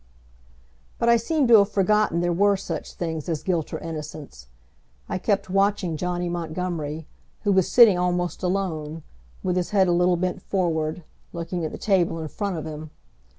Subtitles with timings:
[0.97, 4.47] But I seemed to have forgotten there were such things as guilt or innocence.
[5.07, 7.05] I kept watching Johnny Montgomery,
[7.43, 9.03] who was sitting almost alone,
[9.43, 11.03] with his head a little bent forward,
[11.33, 12.89] looking at the table in front of him.